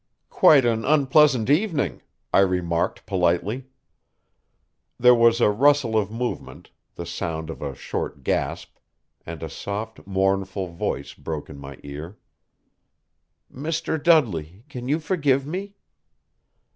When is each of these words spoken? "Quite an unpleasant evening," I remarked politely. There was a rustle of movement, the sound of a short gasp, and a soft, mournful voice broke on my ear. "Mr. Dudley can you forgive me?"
"Quite 0.31 0.65
an 0.65 0.83
unpleasant 0.83 1.47
evening," 1.51 2.01
I 2.33 2.39
remarked 2.39 3.05
politely. 3.05 3.67
There 4.99 5.13
was 5.13 5.39
a 5.39 5.51
rustle 5.51 5.95
of 5.95 6.09
movement, 6.09 6.71
the 6.95 7.05
sound 7.05 7.51
of 7.51 7.61
a 7.61 7.75
short 7.75 8.23
gasp, 8.23 8.79
and 9.27 9.43
a 9.43 9.47
soft, 9.49 10.07
mournful 10.07 10.69
voice 10.69 11.13
broke 11.13 11.51
on 11.51 11.59
my 11.59 11.77
ear. 11.83 12.17
"Mr. 13.53 14.01
Dudley 14.01 14.63
can 14.69 14.87
you 14.87 14.99
forgive 14.99 15.45
me?" 15.45 15.75